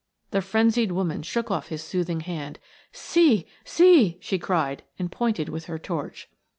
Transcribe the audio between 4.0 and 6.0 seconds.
she cried and pointed with her